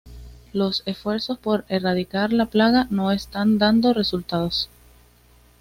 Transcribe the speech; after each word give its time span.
Los 0.51 0.81
esfuerzos 0.87 1.37
por 1.37 1.63
erradicar 1.69 2.33
la 2.33 2.47
plaga 2.47 2.87
no 2.89 3.11
están 3.11 3.59
dando 3.59 3.93
resultados. 3.93 4.67